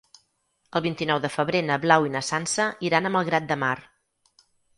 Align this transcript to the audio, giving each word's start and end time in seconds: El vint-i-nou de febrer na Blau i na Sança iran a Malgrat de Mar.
El 0.77 0.83
vint-i-nou 0.85 1.19
de 1.25 1.29
febrer 1.33 1.61
na 1.67 1.77
Blau 1.83 2.07
i 2.07 2.13
na 2.15 2.23
Sança 2.31 2.67
iran 2.91 3.11
a 3.11 3.13
Malgrat 3.19 3.47
de 3.53 3.59
Mar. 3.67 3.77